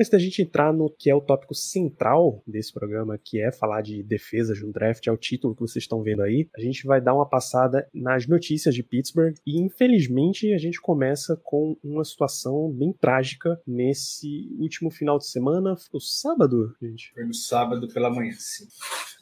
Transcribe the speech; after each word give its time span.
Antes 0.00 0.10
da 0.10 0.18
gente 0.18 0.40
entrar 0.40 0.72
no 0.72 0.88
que 0.88 1.10
é 1.10 1.14
o 1.14 1.20
tópico 1.20 1.54
central 1.54 2.42
desse 2.46 2.72
programa, 2.72 3.18
que 3.22 3.40
é 3.40 3.52
falar 3.52 3.82
de 3.82 4.02
defesa 4.02 4.54
de 4.54 4.64
um 4.64 4.72
draft, 4.72 5.06
é 5.06 5.12
o 5.12 5.18
título 5.18 5.54
que 5.54 5.60
vocês 5.60 5.84
estão 5.84 6.02
vendo 6.02 6.22
aí, 6.22 6.48
a 6.56 6.60
gente 6.60 6.86
vai 6.86 6.98
dar 6.98 7.14
uma 7.14 7.28
passada 7.28 7.86
nas 7.94 8.26
notícias 8.26 8.74
de 8.74 8.82
Pittsburgh 8.82 9.34
e, 9.46 9.60
infelizmente, 9.60 10.52
a 10.54 10.58
gente 10.58 10.80
começa 10.80 11.38
com 11.44 11.76
uma 11.84 12.04
situação 12.04 12.72
bem 12.72 12.92
trágica 12.92 13.60
nesse 13.66 14.48
último 14.58 14.90
final 14.90 15.18
de 15.18 15.26
semana. 15.26 15.76
Foi 15.76 15.98
o 15.98 16.00
sábado, 16.00 16.74
gente? 16.80 17.12
Foi 17.12 17.24
no 17.26 17.34
sábado 17.34 17.86
pela 17.88 18.08
manhã, 18.08 18.32
sim. 18.38 18.66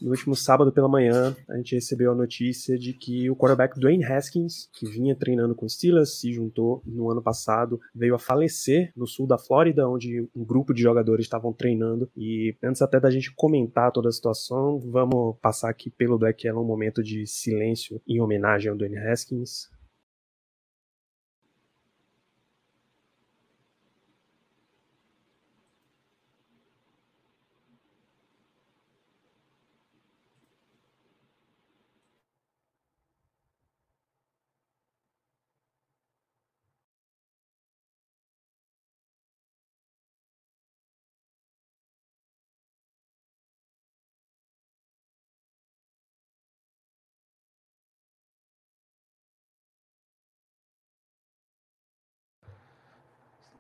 No 0.01 0.11
último 0.11 0.37
sábado 0.37 0.73
pela 0.73 0.89
manhã, 0.89 1.37
a 1.49 1.57
gente 1.57 1.75
recebeu 1.75 2.13
a 2.13 2.15
notícia 2.15 2.79
de 2.79 2.95
que 2.95 3.29
o 3.29 3.37
quarterback 3.37 3.79
Dwayne 3.79 4.05
Haskins, 4.05 4.71
que 4.73 4.87
vinha 4.89 5.17
treinando 5.17 5.55
com 5.55 5.69
Steelers, 5.69 6.21
se 6.21 6.33
juntou 6.33 6.81
no 6.87 7.11
ano 7.11 7.21
passado, 7.21 7.79
veio 7.95 8.15
a 8.15 8.19
falecer 8.19 8.93
no 8.97 9.07
sul 9.07 9.27
da 9.27 9.37
Flórida, 9.37 9.89
onde 9.89 10.27
um 10.35 10.45
grupo 10.45 10.60
grupo 10.61 10.75
de 10.75 10.83
jogadores 10.83 11.25
estavam 11.25 11.53
treinando. 11.53 12.11
E 12.17 12.55
antes 12.63 12.83
até 12.83 13.01
da 13.01 13.11
gente 13.11 13.33
comentar 13.35 13.91
toda 13.91 14.09
a 14.09 14.13
situação, 14.13 14.79
vamos 14.79 15.37
passar 15.41 15.71
aqui 15.71 15.91
pelo 15.91 16.19
Black 16.19 16.47
Yellow 16.47 16.63
um 16.63 16.67
momento 16.67 17.03
de 17.03 17.27
silêncio 17.27 18.01
em 18.07 18.21
homenagem 18.21 18.71
ao 18.71 18.77
Dwayne 18.77 18.99
Haskins. 18.99 19.69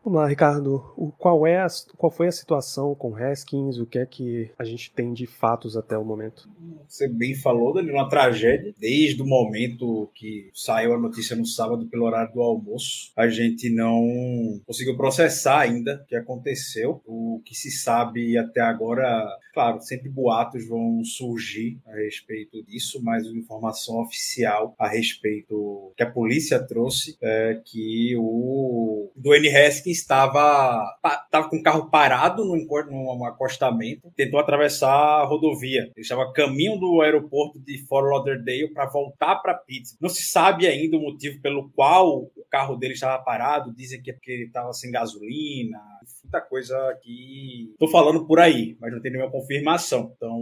Vamos 0.03 0.19
lá, 0.19 0.27
Ricardo. 0.27 0.93
O, 0.97 1.13
qual, 1.13 1.47
é 1.47 1.61
a, 1.61 1.67
qual 1.97 2.11
foi 2.11 2.27
a 2.27 2.33
situação 2.33 2.95
com 2.95 3.15
Haskins? 3.15 3.79
O 3.79 3.85
que 3.85 3.99
é 3.99 4.07
que 4.07 4.51
a 4.59 4.65
gente 4.65 4.91
tem 4.93 5.13
de 5.13 5.27
fatos 5.27 5.77
até 5.77 5.97
o 5.97 6.05
momento? 6.05 6.49
Você 6.89 7.07
bem 7.07 7.35
falou, 7.35 7.75
Dani, 7.75 7.91
uma 7.91 8.09
tragédia. 8.09 8.75
Desde 8.79 9.21
o 9.21 9.27
momento 9.27 10.11
que 10.15 10.51
saiu 10.55 10.95
a 10.95 10.99
notícia 10.99 11.37
no 11.37 11.45
sábado 11.45 11.87
pelo 11.87 12.07
horário 12.07 12.33
do 12.33 12.41
almoço, 12.41 13.13
a 13.15 13.29
gente 13.29 13.69
não 13.69 14.59
conseguiu 14.67 14.97
processar 14.97 15.61
ainda 15.61 16.01
o 16.03 16.07
que 16.07 16.17
aconteceu. 16.17 17.03
O 17.05 17.43
que 17.45 17.55
se 17.55 17.71
sabe 17.71 18.39
até 18.39 18.63
agora, 18.63 19.29
claro, 19.53 19.83
sempre 19.83 20.09
boatos 20.09 20.67
vão 20.67 21.05
surgir 21.05 21.79
a 21.87 21.95
respeito 21.95 22.63
disso, 22.65 23.03
mas 23.03 23.27
a 23.27 23.31
informação 23.31 24.01
oficial 24.01 24.75
a 24.79 24.89
respeito 24.89 25.93
que 25.95 26.03
a 26.03 26.11
polícia 26.11 26.59
trouxe 26.59 27.19
é 27.21 27.61
que 27.63 28.17
o 28.17 29.11
Dwayne 29.15 29.55
Haskins 29.55 29.90
estava, 29.91 30.85
estava 31.25 31.49
com 31.49 31.57
o 31.57 31.63
carro 31.63 31.91
parado 31.91 32.45
num, 32.45 32.67
num 32.91 33.25
acostamento, 33.25 34.11
tentou 34.17 34.41
atravessar 34.41 34.91
a 34.91 35.25
rodovia. 35.25 35.91
Ele 35.95 36.03
estava 36.03 36.33
caminho 36.33 36.79
do 36.79 37.01
aeroporto 37.01 37.59
de 37.59 37.79
Fort 37.87 38.07
Lauderdale 38.09 38.73
para 38.73 38.87
voltar 38.87 39.37
para 39.37 39.55
Pittsburgh. 39.55 40.01
Não 40.01 40.09
se 40.09 40.23
sabe 40.23 40.67
ainda 40.67 40.97
o 40.97 41.01
motivo 41.03 41.41
pelo 41.41 41.71
qual 41.71 42.23
o 42.23 42.45
carro 42.51 42.77
dele 42.77 42.95
estava 42.95 43.23
parado. 43.23 43.75
Dizem 43.75 44.03
que 44.03 44.11
é 44.11 44.15
porque 44.15 44.33
ele 44.33 44.45
estava 44.45 44.73
sem 44.73 44.91
gasolina, 44.91 45.79
muita 46.31 46.41
coisa 46.41 46.77
que 47.03 47.69
estou 47.73 47.89
falando 47.89 48.25
por 48.27 48.39
aí, 48.39 48.77
mas 48.81 48.93
não 48.93 49.01
tem 49.01 49.11
nenhuma 49.11 49.31
confirmação. 49.31 50.13
Então, 50.17 50.39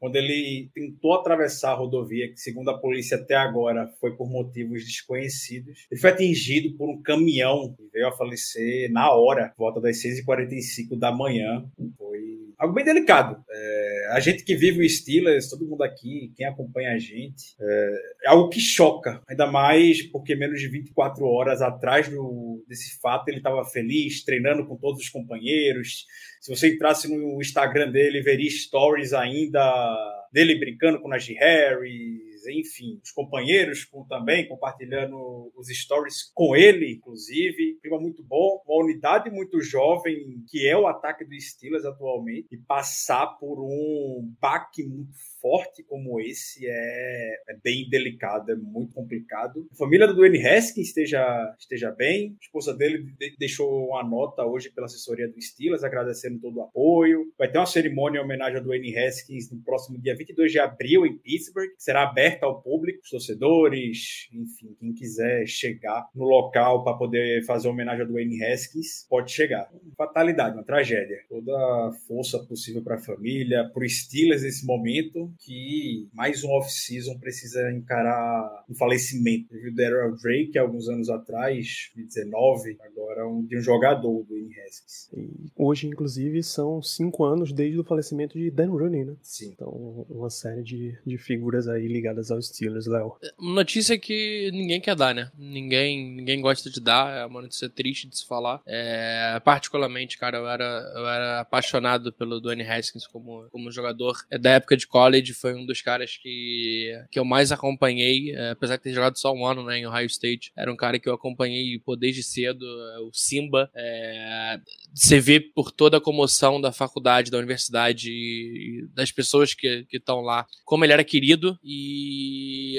quando 0.00 0.16
ele 0.16 0.70
tentou 0.74 1.14
atravessar 1.14 1.72
a 1.72 1.76
rodovia, 1.76 2.28
que 2.30 2.40
segundo 2.40 2.70
a 2.70 2.78
polícia 2.78 3.18
até 3.18 3.34
agora 3.34 3.92
foi 4.00 4.16
por 4.16 4.28
motivos 4.28 4.84
desconhecidos, 4.84 5.86
ele 5.90 6.00
foi 6.00 6.10
atingido 6.10 6.76
por 6.76 6.88
um 6.88 7.02
caminhão 7.02 7.74
e 7.78 7.88
veio 7.92 8.08
a 8.08 8.16
falecer 8.16 8.85
na 8.88 9.10
hora, 9.10 9.52
volta 9.56 9.80
das 9.80 10.02
6h45 10.02 10.98
da 10.98 11.12
manhã. 11.12 11.64
Foi 11.96 12.16
algo 12.58 12.74
bem 12.74 12.84
delicado. 12.84 13.42
É, 13.50 14.08
a 14.12 14.20
gente 14.20 14.44
que 14.44 14.56
vive 14.56 14.84
o 14.84 14.88
Steelers, 14.88 15.48
todo 15.48 15.66
mundo 15.66 15.82
aqui, 15.82 16.32
quem 16.36 16.46
acompanha 16.46 16.92
a 16.92 16.98
gente, 16.98 17.54
é, 17.60 17.92
é, 18.24 18.28
algo 18.28 18.48
que 18.48 18.60
choca. 18.60 19.20
Ainda 19.28 19.46
mais 19.46 20.02
porque 20.02 20.34
menos 20.34 20.60
de 20.60 20.68
24 20.68 21.24
horas 21.26 21.60
atrás 21.60 22.08
do, 22.08 22.64
desse 22.68 22.98
fato 23.00 23.28
ele 23.28 23.38
estava 23.38 23.64
feliz, 23.64 24.24
treinando 24.24 24.66
com 24.66 24.76
todos 24.76 25.02
os 25.02 25.08
companheiros. 25.08 26.06
Se 26.40 26.54
você 26.54 26.74
entrasse 26.74 27.08
no 27.08 27.40
Instagram 27.40 27.90
dele, 27.90 28.22
veria 28.22 28.50
stories 28.50 29.12
ainda 29.12 29.96
dele 30.32 30.58
brincando 30.58 31.00
com 31.00 31.08
Najee 31.08 31.34
Harris, 31.34 32.25
enfim, 32.46 33.00
os 33.02 33.10
companheiros 33.10 33.84
com, 33.84 34.04
também 34.04 34.48
compartilhando 34.48 35.52
os 35.56 35.68
stories 35.68 36.30
com 36.34 36.56
ele, 36.56 36.94
inclusive. 36.94 37.78
Clima 37.80 38.00
muito 38.00 38.22
bom, 38.22 38.62
uma 38.66 38.84
unidade 38.84 39.30
muito 39.30 39.60
jovem, 39.60 40.42
que 40.48 40.66
é 40.66 40.76
o 40.76 40.86
ataque 40.86 41.24
do 41.24 41.40
Steelers 41.40 41.84
atualmente, 41.84 42.48
e 42.52 42.56
passar 42.56 43.26
por 43.38 43.60
um 43.60 44.34
baque 44.40 44.84
muito 44.84 45.12
forte 45.40 45.84
como 45.84 46.20
esse 46.20 46.66
é, 46.66 47.34
é 47.48 47.56
bem 47.62 47.88
delicado, 47.88 48.50
é 48.50 48.56
muito 48.56 48.92
complicado. 48.92 49.66
A 49.72 49.76
família 49.76 50.06
do 50.06 50.14
Dwayne 50.14 50.44
Haskins 50.44 50.88
esteja, 50.88 51.54
esteja 51.58 51.90
bem, 51.92 52.36
a 52.40 52.44
esposa 52.44 52.74
dele 52.74 53.04
deixou 53.38 53.88
uma 53.88 54.02
nota 54.02 54.44
hoje 54.44 54.70
pela 54.70 54.86
assessoria 54.86 55.28
do 55.28 55.40
Steelers, 55.40 55.84
agradecendo 55.84 56.40
todo 56.40 56.56
o 56.56 56.62
apoio. 56.62 57.32
Vai 57.38 57.50
ter 57.50 57.58
uma 57.58 57.66
cerimônia 57.66 58.18
em 58.18 58.22
homenagem 58.22 58.58
ao 58.58 58.64
Dwayne 58.64 58.96
Haskins 58.98 59.50
no 59.50 59.62
próximo 59.62 59.98
dia 60.00 60.16
22 60.16 60.50
de 60.50 60.58
abril 60.58 61.06
em 61.06 61.16
Pittsburgh, 61.16 61.70
será 61.78 62.02
aberta 62.02 62.35
ao 62.44 62.60
público, 62.60 63.00
os 63.02 63.10
torcedores, 63.10 64.28
enfim, 64.32 64.74
quem 64.78 64.92
quiser 64.92 65.46
chegar 65.46 66.08
no 66.14 66.24
local 66.24 66.84
para 66.84 66.96
poder 66.96 67.44
fazer 67.44 67.68
homenagem 67.68 68.02
ao 68.02 68.08
Dwayne 68.08 68.42
Haskins, 68.44 69.06
pode 69.08 69.32
chegar. 69.32 69.70
Fatalidade, 69.96 70.56
uma 70.56 70.64
tragédia. 70.64 71.18
Toda 71.28 71.52
a 71.52 71.92
força 72.06 72.38
possível 72.38 72.82
para 72.82 72.96
a 72.96 73.00
família, 73.00 73.70
para 73.72 73.82
o 73.82 73.88
Steelers 73.88 74.42
nesse 74.42 74.66
momento, 74.66 75.32
que 75.40 76.08
mais 76.12 76.44
um 76.44 76.50
off-season 76.50 77.18
precisa 77.18 77.70
encarar 77.72 78.64
um 78.68 78.74
falecimento. 78.74 79.48
Teve 79.48 79.70
o 79.70 79.74
Daryl 79.74 80.16
Drake 80.16 80.58
alguns 80.58 80.88
anos 80.88 81.08
atrás, 81.08 81.90
2019, 81.94 82.76
agora 82.80 83.28
um, 83.28 83.44
de 83.44 83.58
um 83.58 83.60
jogador 83.60 84.24
do 84.24 84.34
Wayne 84.34 84.54
Haskins. 84.60 85.08
E 85.12 85.50
hoje, 85.56 85.86
inclusive, 85.86 86.42
são 86.42 86.82
cinco 86.82 87.24
anos 87.24 87.52
desde 87.52 87.78
o 87.78 87.84
falecimento 87.84 88.38
de 88.38 88.50
Dan 88.50 88.70
Rooney, 88.70 89.04
né? 89.04 89.16
Sim. 89.22 89.50
Então, 89.52 90.06
uma 90.08 90.30
série 90.30 90.62
de, 90.62 90.96
de 91.04 91.18
figuras 91.18 91.68
aí 91.68 91.86
ligadas 91.86 92.15
aos 92.30 92.48
Steelers, 92.48 92.86
Léo. 92.86 93.16
É, 93.22 93.30
notícia 93.38 93.98
que 93.98 94.50
ninguém 94.52 94.80
quer 94.80 94.96
dar, 94.96 95.14
né? 95.14 95.30
Ninguém, 95.38 96.14
ninguém 96.14 96.40
gosta 96.40 96.70
de 96.70 96.80
dar, 96.80 97.16
é 97.16 97.26
uma 97.26 97.42
notícia 97.42 97.68
triste 97.68 98.08
de 98.08 98.18
se 98.18 98.26
falar. 98.26 98.60
É, 98.66 99.40
particularmente, 99.44 100.18
cara, 100.18 100.38
eu 100.38 100.48
era, 100.48 100.92
eu 100.94 101.08
era 101.08 101.40
apaixonado 101.40 102.12
pelo 102.12 102.40
Dwayne 102.40 102.62
Haskins 102.62 103.06
como, 103.06 103.48
como 103.50 103.70
jogador 103.70 104.16
é, 104.30 104.38
da 104.38 104.50
época 104.50 104.76
de 104.76 104.86
college 104.86 105.34
foi 105.34 105.54
um 105.54 105.66
dos 105.66 105.82
caras 105.82 106.16
que, 106.16 106.92
que 107.10 107.18
eu 107.18 107.24
mais 107.24 107.52
acompanhei, 107.52 108.34
é, 108.34 108.50
apesar 108.50 108.76
de 108.76 108.82
ter 108.82 108.92
jogado 108.92 109.18
só 109.18 109.32
um 109.32 109.46
ano 109.46 109.64
né, 109.64 109.78
em 109.78 109.86
Ohio 109.86 110.06
State. 110.06 110.52
Era 110.56 110.72
um 110.72 110.76
cara 110.76 110.98
que 110.98 111.08
eu 111.08 111.14
acompanhei 111.14 111.78
pô, 111.78 111.96
desde 111.96 112.22
cedo, 112.22 112.64
é, 112.64 113.00
o 113.00 113.10
Simba. 113.12 113.70
É, 113.74 114.60
você 114.94 115.20
vê 115.20 115.40
por 115.40 115.70
toda 115.70 115.98
a 115.98 116.00
comoção 116.00 116.60
da 116.60 116.72
faculdade, 116.72 117.30
da 117.30 117.38
universidade 117.38 118.86
das 118.94 119.12
pessoas 119.12 119.54
que 119.54 119.86
estão 119.92 120.20
lá, 120.20 120.46
como 120.64 120.84
ele 120.84 120.92
era 120.92 121.04
querido 121.04 121.58
e 121.62 122.05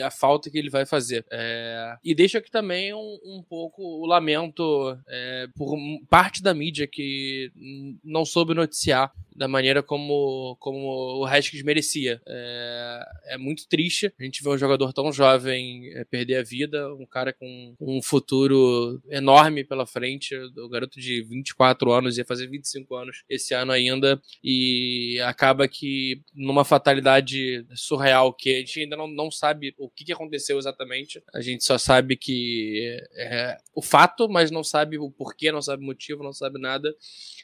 a 0.03 0.11
falta 0.11 0.49
que 0.49 0.57
ele 0.57 0.69
vai 0.69 0.85
fazer. 0.85 1.25
É, 1.31 1.95
e 2.03 2.13
deixa 2.13 2.37
aqui 2.37 2.51
também 2.51 2.93
um, 2.93 3.19
um 3.25 3.43
pouco 3.47 3.81
o 3.81 4.05
lamento 4.05 4.97
é, 5.07 5.47
por 5.55 5.75
parte 6.09 6.41
da 6.41 6.53
mídia 6.53 6.87
que 6.87 7.51
não 8.03 8.25
soube 8.25 8.53
noticiar 8.53 9.11
da 9.37 9.47
maneira 9.47 9.83
como, 9.83 10.57
como 10.59 11.19
o 11.19 11.25
Haskins 11.25 11.61
merecia. 11.61 12.19
É, 12.27 13.05
é, 13.27 13.37
muito 13.37 13.67
triste 13.67 14.11
a 14.19 14.23
gente 14.23 14.43
ver 14.43 14.49
um 14.49 14.57
jogador 14.57 14.91
tão 14.91 15.11
jovem 15.13 15.91
é, 15.93 16.03
perder 16.03 16.37
a 16.37 16.43
vida, 16.43 16.91
um 16.95 17.05
cara 17.05 17.31
com 17.31 17.75
um 17.79 18.01
futuro 18.01 18.99
enorme 19.09 19.63
pela 19.63 19.85
frente, 19.85 20.35
o 20.35 20.67
garoto 20.67 20.99
de 20.99 21.21
24 21.21 21.91
anos 21.91 22.17
ia 22.17 22.25
fazer 22.25 22.47
25 22.47 22.95
anos 22.95 23.23
esse 23.29 23.53
ano 23.53 23.71
ainda, 23.71 24.19
e 24.43 25.19
acaba 25.23 25.67
que 25.67 26.21
numa 26.33 26.65
fatalidade 26.65 27.63
surreal 27.75 28.33
que 28.33 28.55
a 28.55 28.59
gente 28.59 28.79
ainda 28.81 28.97
não, 28.97 29.07
não 29.07 29.29
sabe 29.29 29.75
o 29.77 29.87
que, 29.89 30.05
que 30.05 30.13
aconteceu 30.13 30.57
exatamente, 30.57 31.21
a 31.33 31.41
gente 31.41 31.63
só 31.63 31.77
sabe 31.77 32.17
que 32.17 32.99
é 33.15 33.57
o 33.75 33.81
fato, 33.83 34.27
mas 34.27 34.49
não 34.49 34.63
sabe 34.63 34.97
o 34.97 35.11
porquê, 35.11 35.51
não 35.51 35.61
sabe 35.61 35.83
o 35.83 35.85
motivo, 35.85 36.23
não 36.23 36.33
sabe 36.33 36.59
nada, 36.59 36.91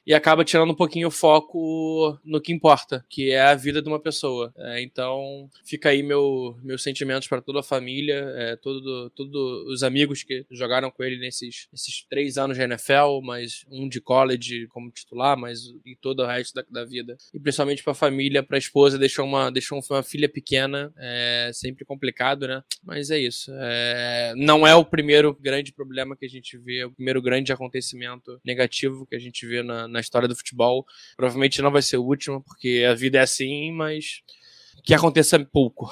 e 0.08 0.14
acaba 0.14 0.44
tirando 0.44 0.72
um 0.72 0.76
pouquinho 0.76 1.10
o 1.10 1.12
foco 1.12 1.83
no, 2.24 2.42
que 2.42 2.54
importa, 2.54 3.06
que 3.10 3.32
é 3.32 3.42
a 3.42 3.56
vida 3.56 3.82
de 3.82 3.88
uma 3.88 4.00
pessoa. 4.00 4.54
É, 4.58 4.82
então, 4.82 5.50
fica 5.66 5.90
aí 5.90 6.04
meu, 6.04 6.58
meus 6.64 6.84
sentimentos 6.84 7.28
para 7.28 7.42
toda 7.42 7.60
a 7.60 7.64
família, 7.64 8.26
é, 8.36 8.56
todos 8.56 9.12
todo 9.16 9.66
os 9.68 9.84
amigos 9.84 10.24
que 10.24 10.46
jogaram 10.52 10.92
com 10.92 11.04
ele 11.04 11.18
nesses, 11.18 11.68
nesses 11.72 12.06
três 12.10 12.38
anos 12.38 12.58
de 12.58 12.64
NFL, 12.64 13.22
mas 13.24 13.66
um 13.70 13.88
de 13.88 14.02
college 14.02 14.68
como 14.68 14.92
titular, 14.92 15.38
mas 15.38 15.62
e 15.86 15.96
todo 15.96 16.22
o 16.22 16.26
resto 16.26 16.54
da, 16.54 16.66
da 16.70 16.86
vida. 16.86 17.18
E 17.34 17.40
principalmente 17.40 17.84
para 17.84 17.92
a 17.92 17.96
família, 17.96 18.44
para 18.44 18.58
a 18.58 18.60
esposa, 18.60 18.98
deixou 18.98 19.26
uma, 19.26 19.52
deixou 19.52 19.82
uma 19.90 20.04
filha 20.04 20.30
pequena, 20.30 20.94
é 20.98 21.52
sempre 21.54 21.86
complicado, 21.86 22.48
né? 22.48 22.64
Mas 22.84 23.10
é 23.10 23.20
isso. 23.20 23.52
É, 23.56 24.34
não 24.36 24.66
é 24.68 24.76
o 24.76 24.86
primeiro 24.86 25.34
grande 25.34 25.72
problema 25.72 26.16
que 26.16 26.26
a 26.26 26.30
gente 26.30 26.58
vê, 26.58 26.84
o 26.84 26.92
primeiro 26.92 27.22
grande 27.22 27.52
acontecimento 27.52 28.40
negativo 28.44 29.06
que 29.06 29.16
a 29.16 29.20
gente 29.20 29.46
vê 29.46 29.64
na, 29.64 29.88
na 29.88 30.00
história 30.00 30.28
do 30.28 30.36
futebol. 30.36 30.86
Provavelmente 31.16 31.62
não 31.62 31.72
vai 31.74 31.82
ser 31.82 31.98
o 31.98 32.04
último, 32.04 32.42
porque 32.42 32.86
a 32.90 32.94
vida 32.94 33.18
é 33.18 33.22
assim, 33.22 33.72
mas 33.72 34.22
que 34.84 34.94
aconteça 34.94 35.38
pouco. 35.44 35.92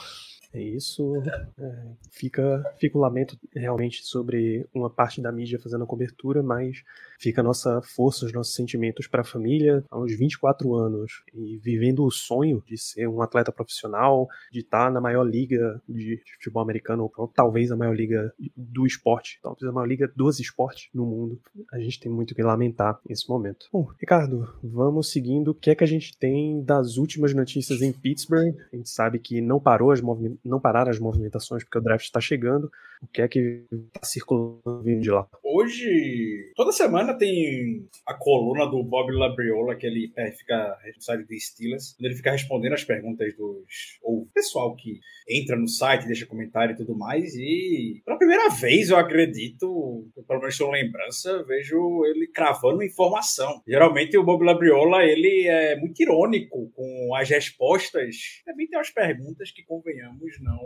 É 0.54 0.62
isso. 0.62 1.14
É, 1.58 1.88
fica, 2.12 2.64
fica 2.78 2.98
o 2.98 3.02
lamento 3.02 3.38
realmente 3.56 4.04
sobre 4.04 4.68
uma 4.74 4.90
parte 4.90 5.22
da 5.22 5.32
mídia 5.32 5.60
fazendo 5.60 5.84
a 5.84 5.88
cobertura, 5.88 6.44
mas 6.44 6.84
fica 7.20 7.42
a 7.42 7.44
nossa 7.44 7.82
força, 7.82 8.26
os 8.26 8.34
nossos 8.34 8.54
sentimentos 8.54 9.08
para 9.08 9.22
a 9.22 9.26
família 9.26 9.84
uns 9.94 10.18
24 10.18 10.76
anos 10.76 11.24
e 11.34 11.58
vivendo 11.58 12.04
o 12.04 12.12
sonho 12.12 12.64
de 12.68 12.78
ser 12.78 13.08
um 13.08 13.22
atleta 13.22 13.52
profissional, 13.52 14.28
de 14.52 14.60
estar 14.60 14.92
na 14.92 15.00
maior 15.00 15.24
liga 15.24 15.82
de 15.88 16.22
futebol 16.34 16.64
americano, 16.64 17.12
ou 17.16 17.28
talvez 17.28 17.72
a 17.72 17.78
maior 17.78 17.96
liga 17.96 18.34
do 18.56 18.86
esporte, 18.86 19.40
talvez 19.42 19.70
a 19.70 19.72
maior 19.72 19.86
liga 19.86 20.12
dos 20.16 20.40
esportes 20.40 20.90
no 20.94 21.06
mundo. 21.06 21.40
A 21.72 21.80
gente 21.80 22.00
tem 22.00 22.12
muito 22.12 22.36
que 22.36 22.44
lamentar 22.44 23.00
nesse 23.08 23.30
momento. 23.30 23.68
Bom, 23.72 23.90
Ricardo, 24.00 24.54
vamos 24.64 25.12
seguindo. 25.12 25.52
O 25.52 25.56
que 25.56 25.70
é 25.70 25.76
que 25.76 25.84
a 25.84 25.88
gente 25.88 26.18
tem 26.18 26.62
das 26.64 26.98
últimas 26.98 27.34
notícias 27.34 27.82
em 27.82 27.92
Pittsburgh? 27.92 28.56
A 28.72 28.76
gente 28.76 28.90
sabe 28.90 29.20
que 29.20 29.40
não 29.42 29.60
parou 29.60 29.92
as 29.92 30.02
não 30.44 30.60
pararam 30.60 30.92
as 30.92 31.00
movimentações 31.00 31.64
porque 31.64 31.78
o 31.78 31.82
draft 31.82 32.06
está 32.06 32.20
chegando. 32.20 32.72
O 33.02 33.08
que 33.08 33.22
é 33.22 33.28
que 33.28 33.66
está 33.72 34.04
circulando 34.04 35.00
de 35.00 35.10
lá? 35.10 35.28
Hoje, 35.44 36.52
toda 36.56 36.72
semana 36.72 37.18
tem 37.18 37.86
a 38.06 38.14
coluna 38.14 38.66
do 38.66 38.84
Bob 38.84 39.12
Labriola, 39.12 39.76
que 39.76 39.88
ele 39.88 40.12
é, 40.16 40.32
fica 40.32 40.78
responsável 40.84 41.26
de 41.26 41.40
Steelers, 41.40 41.96
ele 42.00 42.16
fica 42.16 42.32
respondendo 42.32 42.74
as 42.74 42.84
perguntas 42.84 43.36
dos 43.36 44.00
ou 44.02 44.28
pessoal 44.34 44.76
que 44.76 45.00
entra 45.30 45.56
no 45.56 45.68
site, 45.68 46.06
deixa 46.06 46.26
comentário 46.26 46.74
e 46.74 46.78
tudo 46.78 46.96
mais. 46.98 47.34
E 47.36 48.02
pela 48.06 48.18
primeira 48.18 48.50
vez, 48.50 48.90
eu 48.90 48.98
acredito, 48.98 50.08
pelo 50.28 50.40
menos 50.40 50.56
sua 50.56 50.72
lembrança, 50.72 51.44
vejo 51.44 52.06
ele 52.06 52.28
cravando 52.28 52.84
informação. 52.84 53.62
Geralmente 53.68 54.18
o 54.18 54.24
Bob 54.24 54.44
Labriola 54.44 55.04
ele 55.04 55.48
é 55.48 55.76
muito 55.76 56.02
irônico 56.02 56.72
com 56.76 57.16
as 57.16 57.30
respostas. 57.30 58.42
Também 58.46 58.68
tem 58.68 58.78
umas 58.78 58.90
perguntas 58.90 59.52
que, 59.52 59.64
convenhamos, 59.64 60.40
não, 60.42 60.60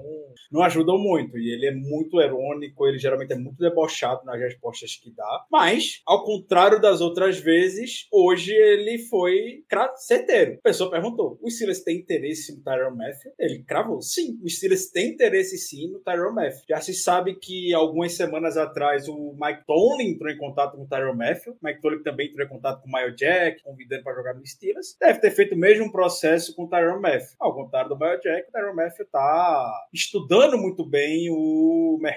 não 0.51 0.63
ajudam 0.63 0.97
muito. 0.97 1.37
E 1.37 1.53
ele 1.53 1.67
é 1.67 1.71
muito 1.71 2.19
irônico, 2.25 2.87
ele 2.87 2.97
geralmente 2.97 3.33
é 3.33 3.37
muito 3.37 3.57
debochado 3.57 4.25
nas 4.25 4.39
respostas 4.39 4.95
que 4.95 5.11
dá. 5.11 5.45
Mas, 5.51 6.01
ao 6.05 6.23
contrário 6.23 6.81
das 6.81 7.01
outras 7.01 7.39
vezes, 7.39 8.07
hoje 8.11 8.51
ele 8.53 8.99
foi 8.99 9.63
certeiro. 9.97 10.55
A 10.59 10.61
pessoa 10.63 10.89
perguntou: 10.89 11.37
o 11.41 11.49
Steelers 11.49 11.83
tem 11.83 11.97
interesse 11.97 12.55
no 12.55 12.63
Tyron 12.63 12.95
Matthew? 12.95 13.31
Ele 13.39 13.63
cravou: 13.63 14.01
sim, 14.01 14.39
o 14.43 14.49
Steelers 14.49 14.89
tem 14.89 15.09
interesse 15.09 15.57
sim 15.57 15.91
no 15.91 15.99
Tyron 15.99 16.33
Matthew. 16.33 16.63
Já 16.69 16.81
se 16.81 16.93
sabe 16.93 17.35
que 17.35 17.73
algumas 17.73 18.13
semanas 18.13 18.57
atrás 18.57 19.07
o 19.07 19.35
Mike 19.39 19.65
Tomlin 19.65 20.11
entrou 20.11 20.31
em 20.31 20.37
contato 20.37 20.75
com 20.75 20.83
o 20.83 20.87
Tyron 20.87 21.15
Matthew. 21.15 21.55
Mike 21.61 21.81
Tomlin 21.81 22.03
também 22.03 22.29
entrou 22.29 22.45
em 22.45 22.49
contato 22.49 22.81
com 22.81 22.87
o 22.87 22.91
Mayo 22.91 23.15
Jack, 23.15 23.63
convidando 23.63 24.03
para 24.03 24.15
jogar 24.15 24.33
no 24.33 24.45
Steelers. 24.45 24.95
Deve 24.99 25.19
ter 25.19 25.31
feito 25.31 25.55
o 25.55 25.57
mesmo 25.57 25.91
processo 25.91 26.55
com 26.55 26.63
o 26.63 26.69
Tyron 26.69 26.99
Matthew. 26.99 27.35
Ao 27.39 27.53
contrário 27.53 27.89
do 27.89 27.97
Mayo 27.97 28.19
Jack, 28.21 28.49
o 28.49 28.51
Tyron 28.51 28.75
Matthew 28.75 29.05
está 29.05 29.87
estudando 29.93 30.57
muito 30.57 30.87
bem 30.87 31.29
o 31.29 31.97
mercado, 32.01 32.14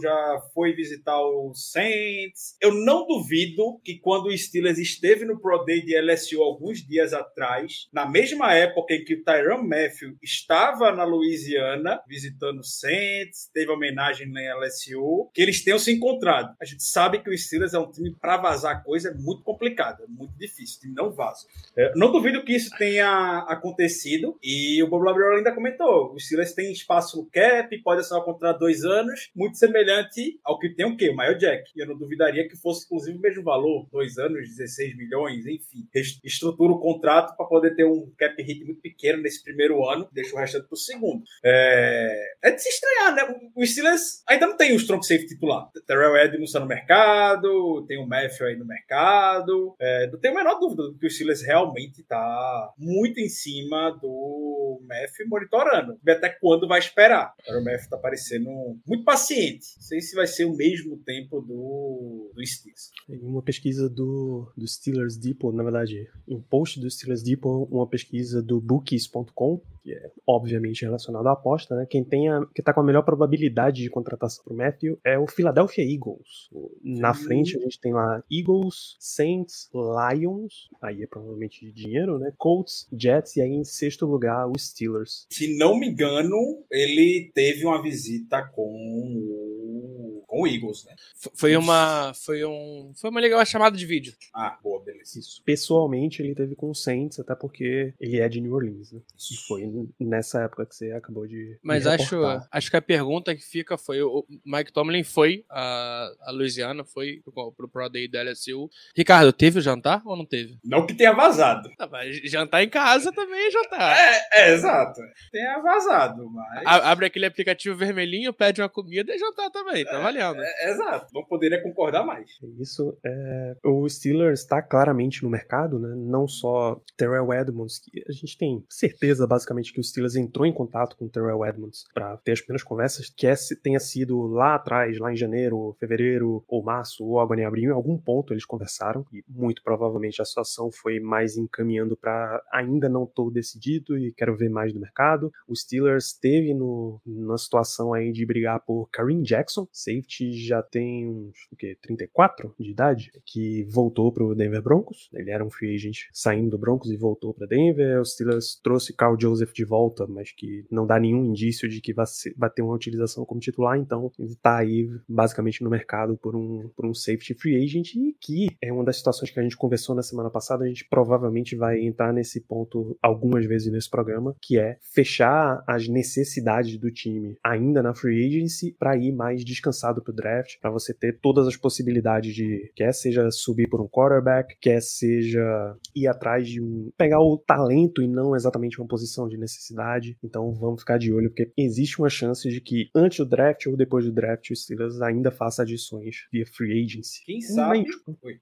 já 0.00 0.40
foi 0.54 0.72
visitar 0.72 1.20
o 1.20 1.52
Saints. 1.54 2.56
Eu 2.60 2.74
não 2.74 3.06
duvido 3.06 3.78
que 3.84 3.98
quando 3.98 4.26
o 4.26 4.36
Steelers 4.36 4.78
esteve 4.78 5.24
no 5.24 5.40
Pro 5.40 5.64
Day 5.64 5.82
de 5.82 5.98
LSU 6.00 6.42
alguns 6.42 6.86
dias 6.86 7.12
atrás, 7.12 7.88
na 7.92 8.08
mesma 8.08 8.54
época 8.54 8.94
em 8.94 9.04
que 9.04 9.14
o 9.14 9.22
Tyron 9.22 9.62
Matthew 9.62 10.16
estava 10.22 10.92
na 10.92 11.04
Louisiana 11.04 12.00
visitando 12.08 12.60
o 12.60 12.64
Saints, 12.64 13.50
teve 13.52 13.70
homenagem 13.70 14.30
na 14.30 14.40
LSU, 14.56 15.30
que 15.32 15.42
eles 15.42 15.62
tenham 15.62 15.78
se 15.78 15.92
encontrado. 15.92 16.54
A 16.60 16.64
gente 16.64 16.82
sabe 16.82 17.22
que 17.22 17.30
o 17.30 17.36
Steelers 17.36 17.74
é 17.74 17.78
um 17.78 17.90
time 17.90 18.14
para 18.14 18.36
vazar 18.36 18.82
coisa 18.84 19.14
muito 19.18 19.42
complicado, 19.42 20.02
é 20.02 20.06
muito 20.06 20.36
difícil, 20.38 20.76
o 20.76 20.80
time 20.80 20.94
não 20.94 21.12
vaza. 21.12 21.46
É, 21.76 21.92
não 21.96 22.12
duvido 22.12 22.44
que 22.44 22.54
isso 22.54 22.70
tenha 22.76 23.38
acontecido 23.48 24.38
e 24.42 24.82
o 24.82 24.88
Bob 24.88 25.04
Labrador 25.04 25.38
ainda 25.38 25.54
comentou, 25.54 26.12
o 26.12 26.20
Steelers 26.20 26.52
tem 26.52 26.72
espaço 26.72 27.16
no 27.16 27.26
cap, 27.30 27.76
pode 27.82 28.00
assinar 28.00 28.22
contrato 28.24 28.58
dois 28.58 28.84
anos, 28.84 28.97
muito 29.34 29.56
semelhante 29.56 30.38
ao 30.44 30.58
que 30.58 30.70
tem 30.70 30.86
o 30.86 30.96
quê? 30.96 31.10
O 31.10 31.16
Mayo 31.16 31.38
Jack. 31.38 31.70
E 31.74 31.80
eu 31.80 31.86
não 31.86 31.96
duvidaria 31.96 32.48
que 32.48 32.56
fosse 32.56 32.84
inclusive 32.86 33.18
o 33.18 33.20
mesmo 33.20 33.42
valor, 33.42 33.86
dois 33.90 34.18
anos, 34.18 34.48
16 34.48 34.96
milhões, 34.96 35.46
enfim. 35.46 35.86
Estrutura 36.24 36.72
o 36.72 36.80
contrato 36.80 37.36
para 37.36 37.46
poder 37.46 37.74
ter 37.74 37.84
um 37.84 38.10
cap 38.16 38.40
hit 38.42 38.64
muito 38.64 38.80
pequeno 38.80 39.22
nesse 39.22 39.42
primeiro 39.42 39.88
ano, 39.88 40.08
deixa 40.12 40.34
o 40.34 40.38
restante 40.38 40.66
para 40.66 40.74
o 40.74 40.78
segundo. 40.78 41.22
É... 41.44 42.34
é 42.42 42.50
de 42.50 42.62
se 42.62 42.68
estranhar, 42.68 43.14
né? 43.14 43.50
O 43.54 43.66
Steelers 43.66 44.22
ainda 44.26 44.46
não 44.46 44.56
tem 44.56 44.72
o 44.72 44.76
strong 44.76 45.04
safety 45.04 45.34
titular. 45.34 45.70
Terrell 45.86 46.16
Edmonds 46.16 46.50
está 46.50 46.60
no 46.60 46.66
mercado, 46.66 47.84
tem 47.86 47.98
o 47.98 48.06
Matthew 48.06 48.46
aí 48.46 48.56
no 48.56 48.64
mercado. 48.64 49.74
É... 49.78 50.06
Não 50.08 50.18
tenho 50.18 50.34
a 50.34 50.38
menor 50.38 50.58
dúvida 50.58 50.82
que 50.98 51.06
o 51.06 51.10
Steelers 51.10 51.42
realmente 51.42 52.00
está 52.00 52.72
muito 52.78 53.20
em 53.20 53.28
cima 53.28 53.90
do 53.90 54.80
Matthew 54.86 55.28
monitorando. 55.28 55.98
Até 56.08 56.28
quando 56.28 56.68
vai 56.68 56.78
esperar. 56.78 57.34
O 57.48 57.60
Matthew 57.60 57.74
está 57.74 57.96
parecendo 57.96 58.50
muito 58.88 59.04
paciente. 59.04 59.74
Não 59.76 59.82
sei 59.82 60.00
se 60.00 60.16
vai 60.16 60.26
ser 60.26 60.46
o 60.46 60.56
mesmo 60.56 60.96
tempo 60.98 61.40
do, 61.42 62.32
do 62.34 62.46
Steelers. 62.46 62.90
Uma 63.22 63.42
pesquisa 63.42 63.88
do, 63.88 64.50
do 64.56 64.66
Steelers 64.66 65.18
Depot, 65.18 65.52
na 65.52 65.62
verdade, 65.62 66.08
um 66.26 66.40
post 66.40 66.80
do 66.80 66.90
Steelers 66.90 67.22
Depot, 67.22 67.68
uma 67.70 67.86
pesquisa 67.86 68.42
do 68.42 68.60
bookies.com, 68.60 69.60
que 69.82 69.92
é 69.92 70.10
obviamente 70.26 70.84
relacionado 70.84 71.26
à 71.26 71.32
aposta, 71.32 71.74
né? 71.76 71.86
Quem 71.88 72.04
tem 72.04 72.28
a, 72.28 72.44
que 72.54 72.62
tá 72.62 72.72
com 72.72 72.80
a 72.80 72.84
melhor 72.84 73.02
probabilidade 73.02 73.82
de 73.82 73.90
contratação 73.90 74.44
pro 74.44 74.54
Matthew 74.56 74.98
é 75.04 75.18
o 75.18 75.26
Philadelphia 75.26 75.84
Eagles. 75.84 76.50
Na 76.82 77.14
frente 77.14 77.56
a 77.56 77.60
gente 77.60 77.80
tem 77.80 77.92
lá 77.92 78.22
Eagles, 78.30 78.96
Saints, 78.98 79.70
Lions, 79.72 80.68
aí 80.82 81.02
é 81.02 81.06
provavelmente 81.06 81.64
de 81.64 81.72
dinheiro, 81.72 82.18
né? 82.18 82.32
Colts, 82.36 82.88
Jets 82.92 83.36
e 83.36 83.42
aí 83.42 83.50
em 83.50 83.64
sexto 83.64 84.06
lugar 84.06 84.48
os 84.48 84.68
Steelers. 84.68 85.26
Se 85.30 85.56
não 85.56 85.78
me 85.78 85.88
engano, 85.88 86.64
ele 86.70 87.30
teve 87.34 87.64
uma 87.64 87.82
visita 87.82 88.42
com 88.54 88.62
o 88.62 90.07
com 90.28 90.42
o 90.42 90.46
Eagles, 90.46 90.84
né? 90.84 90.94
Foi 91.34 91.56
uma, 91.56 92.12
foi 92.14 92.44
um, 92.44 92.92
foi 92.94 93.08
uma 93.08 93.18
legal 93.18 93.44
chamada 93.46 93.76
de 93.76 93.86
vídeo. 93.86 94.12
Ah, 94.34 94.58
boa, 94.62 94.78
beleza. 94.84 95.18
Isso. 95.18 95.42
Pessoalmente 95.42 96.22
ele 96.22 96.34
teve 96.34 96.54
com 96.54 96.70
o 96.70 96.74
Saints, 96.74 97.18
até 97.18 97.34
porque 97.34 97.94
ele 97.98 98.20
é 98.20 98.28
de 98.28 98.40
New 98.40 98.52
Orleans, 98.52 98.92
né? 98.92 99.00
Isso. 99.16 99.46
Foi 99.48 99.66
nessa 99.98 100.42
época 100.42 100.66
que 100.66 100.76
você 100.76 100.92
acabou 100.92 101.26
de. 101.26 101.58
Mas 101.62 101.86
acho, 101.86 102.20
acho 102.52 102.70
que 102.70 102.76
a 102.76 102.82
pergunta 102.82 103.34
que 103.34 103.42
fica 103.42 103.78
foi: 103.78 104.02
o 104.02 104.24
Mike 104.44 104.72
Tomlin 104.72 105.02
foi 105.02 105.44
a, 105.48 106.12
a 106.20 106.30
Louisiana, 106.30 106.84
foi 106.84 107.22
pro, 107.24 107.50
pro 107.52 107.68
Pro 107.68 107.88
Day 107.88 108.06
da 108.06 108.22
LSU. 108.22 108.68
Ricardo, 108.94 109.32
teve 109.32 109.58
o 109.58 109.62
jantar 109.62 110.02
ou 110.04 110.14
não 110.14 110.26
teve? 110.26 110.58
Não 110.62 110.86
que 110.86 110.94
tenha 110.94 111.12
vazado. 111.12 111.70
Ah, 111.78 111.88
mas 111.90 112.16
jantar 112.24 112.62
em 112.62 112.68
casa 112.68 113.10
também 113.12 113.46
é 113.46 113.50
jantar. 113.50 113.96
É, 113.96 114.28
é 114.32 114.52
exato. 114.52 115.00
Tenha 115.32 115.58
vazado, 115.60 116.28
mas. 116.28 116.66
A, 116.66 116.90
abre 116.90 117.06
aquele 117.06 117.24
aplicativo 117.24 117.74
vermelhinho, 117.74 118.32
pede 118.32 118.60
uma 118.60 118.68
comida 118.68 119.14
e 119.14 119.18
jantar 119.18 119.50
também, 119.50 119.86
tá 119.86 119.98
é, 120.18 120.24
valendo. 120.24 120.42
É, 120.42 120.70
exato, 120.70 121.06
não 121.14 121.24
poderia 121.24 121.62
concordar 121.62 122.04
mais. 122.04 122.30
Isso 122.58 122.96
é. 123.04 123.56
O 123.64 123.88
Steelers 123.88 124.40
está 124.40 124.62
claramente 124.62 125.22
no 125.22 125.30
mercado, 125.30 125.78
né? 125.78 125.94
Não 125.96 126.26
só 126.26 126.80
Terrell 126.96 127.32
Edmonds, 127.32 127.78
que 127.78 128.02
a 128.08 128.12
gente 128.12 128.36
tem 128.36 128.64
certeza 128.68 129.26
basicamente 129.26 129.72
que 129.72 129.80
o 129.80 129.84
Steelers 129.84 130.16
entrou 130.16 130.46
em 130.46 130.52
contato 130.52 130.96
com 130.96 131.06
o 131.06 131.08
Terrell 131.08 131.44
Edmonds 131.44 131.84
para 131.92 132.16
ter 132.18 132.32
as 132.32 132.40
primeiras 132.40 132.62
conversas, 132.62 133.10
que 133.10 133.26
tenha 133.62 133.80
sido 133.80 134.26
lá 134.26 134.54
atrás, 134.54 134.98
lá 134.98 135.12
em 135.12 135.16
janeiro, 135.16 135.76
fevereiro, 135.78 136.44
ou 136.48 136.62
março, 136.62 137.04
ou 137.04 137.20
agora 137.20 137.40
em 137.40 137.44
abril, 137.44 137.70
em 137.70 137.74
algum 137.74 137.96
ponto 137.98 138.32
eles 138.32 138.44
conversaram, 138.44 139.04
e 139.12 139.22
muito 139.28 139.62
provavelmente 139.62 140.20
a 140.20 140.24
situação 140.24 140.70
foi 140.70 141.00
mais 141.00 141.36
encaminhando 141.36 141.96
para 141.96 142.42
ainda 142.52 142.88
não 142.88 143.04
estou 143.04 143.30
decidido 143.30 143.98
e 143.98 144.12
quero 144.12 144.36
ver 144.36 144.48
mais 144.48 144.72
do 144.72 144.80
mercado. 144.80 145.30
O 145.46 145.54
Steelers 145.54 146.12
teve 146.12 146.54
no, 146.54 147.00
na 147.06 147.36
situação 147.36 147.92
aí 147.92 148.12
de 148.12 148.24
brigar 148.24 148.60
por 148.64 148.88
Kareem 148.90 149.22
Jackson, 149.22 149.66
safety 149.72 150.07
safety 150.08 150.32
já 150.32 150.62
tem 150.62 151.06
uns 151.06 151.46
o 151.52 151.56
quê, 151.56 151.76
34 151.80 152.54
de 152.58 152.70
idade, 152.70 153.10
que 153.24 153.64
voltou 153.64 154.10
pro 154.10 154.34
Denver 154.34 154.62
Broncos. 154.62 155.10
Ele 155.12 155.30
era 155.30 155.44
um 155.44 155.50
free 155.50 155.74
agent 155.74 156.06
saindo 156.12 156.50
do 156.50 156.58
Broncos 156.58 156.90
e 156.90 156.96
voltou 156.96 157.34
para 157.34 157.46
Denver. 157.46 158.00
O 158.00 158.04
Steelers 158.04 158.58
trouxe 158.62 158.94
Carl 158.94 159.16
Joseph 159.20 159.52
de 159.52 159.64
volta, 159.64 160.06
mas 160.06 160.32
que 160.32 160.64
não 160.70 160.86
dá 160.86 160.98
nenhum 160.98 161.24
indício 161.26 161.68
de 161.68 161.80
que 161.80 161.92
vai, 161.92 162.06
ser, 162.06 162.34
vai 162.36 162.50
ter 162.50 162.62
uma 162.62 162.74
utilização 162.74 163.24
como 163.24 163.40
titular, 163.40 163.78
então 163.78 164.10
ele 164.18 164.34
tá 164.36 164.58
aí 164.58 164.88
basicamente 165.08 165.62
no 165.62 165.70
mercado 165.70 166.16
por 166.16 166.34
um, 166.34 166.70
por 166.74 166.86
um 166.86 166.94
safety 166.94 167.34
free 167.34 167.62
agent 167.62 167.94
e 167.94 168.16
que 168.20 168.48
é 168.62 168.72
uma 168.72 168.84
das 168.84 168.96
situações 168.96 169.30
que 169.30 169.38
a 169.38 169.42
gente 169.42 169.56
conversou 169.56 169.94
na 169.94 170.02
semana 170.02 170.30
passada, 170.30 170.64
a 170.64 170.68
gente 170.68 170.86
provavelmente 170.88 171.54
vai 171.54 171.80
entrar 171.80 172.12
nesse 172.12 172.40
ponto 172.40 172.96
algumas 173.02 173.44
vezes 173.44 173.70
nesse 173.70 173.90
programa, 173.90 174.34
que 174.40 174.58
é 174.58 174.78
fechar 174.80 175.62
as 175.66 175.88
necessidades 175.88 176.78
do 176.78 176.90
time 176.90 177.36
ainda 177.44 177.82
na 177.82 177.94
free 177.94 178.26
agency 178.26 178.74
para 178.78 178.96
ir 178.96 179.12
mais 179.12 179.44
descansado 179.44 179.97
pro 180.02 180.12
draft, 180.12 180.58
para 180.60 180.70
você 180.70 180.94
ter 180.94 181.18
todas 181.20 181.46
as 181.46 181.56
possibilidades 181.56 182.34
de 182.34 182.70
quer 182.74 182.92
seja 182.92 183.30
subir 183.30 183.68
por 183.68 183.80
um 183.80 183.88
quarterback, 183.88 184.56
quer 184.60 184.80
seja 184.80 185.76
ir 185.94 186.06
atrás 186.06 186.48
de 186.48 186.60
um 186.60 186.90
pegar 186.96 187.20
o 187.20 187.38
talento 187.38 188.02
e 188.02 188.08
não 188.08 188.34
exatamente 188.34 188.80
uma 188.80 188.88
posição 188.88 189.28
de 189.28 189.36
necessidade. 189.36 190.16
Então 190.22 190.52
vamos 190.54 190.80
ficar 190.80 190.98
de 190.98 191.12
olho 191.12 191.30
porque 191.30 191.52
existe 191.56 191.98
uma 191.98 192.08
chance 192.08 192.48
de 192.48 192.60
que 192.60 192.90
antes 192.94 193.18
do 193.18 193.26
draft 193.26 193.66
ou 193.66 193.76
depois 193.76 194.04
do 194.04 194.12
draft 194.12 194.50
o 194.50 194.56
Steelers 194.56 195.00
ainda 195.00 195.30
faça 195.30 195.62
adições 195.62 196.26
via 196.32 196.46
free 196.46 196.84
agency. 196.84 197.24
Quem 197.24 197.40
sabe? 197.40 197.84
Oi, 198.22 198.38